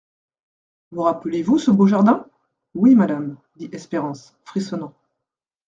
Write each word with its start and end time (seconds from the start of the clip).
Vous 0.91 1.03
rappelez-vous 1.03 1.59
ce 1.59 1.69
beau 1.69 1.85
jardin? 1.85 2.25
Oui, 2.73 2.95
madame, 2.95 3.37
dit 3.57 3.69
Espérance, 3.71 4.35
frissonnant. 4.45 4.95